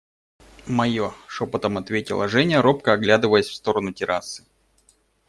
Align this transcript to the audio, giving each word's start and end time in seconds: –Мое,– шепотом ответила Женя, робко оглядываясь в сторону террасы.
–Мое,– 0.65 1.13
шепотом 1.27 1.77
ответила 1.77 2.27
Женя, 2.27 2.63
робко 2.63 2.93
оглядываясь 2.93 3.45
в 3.49 3.53
сторону 3.53 3.93
террасы. 3.93 4.47